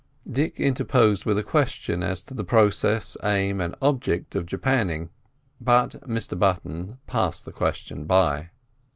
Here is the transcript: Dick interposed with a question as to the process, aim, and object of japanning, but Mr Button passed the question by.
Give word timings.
Dick 0.27 0.59
interposed 0.59 1.25
with 1.25 1.37
a 1.37 1.43
question 1.43 2.01
as 2.01 2.23
to 2.23 2.33
the 2.33 2.43
process, 2.43 3.15
aim, 3.23 3.61
and 3.61 3.75
object 3.83 4.33
of 4.33 4.47
japanning, 4.47 5.09
but 5.59 5.91
Mr 6.09 6.35
Button 6.39 6.97
passed 7.05 7.45
the 7.45 7.51
question 7.51 8.05
by. 8.05 8.49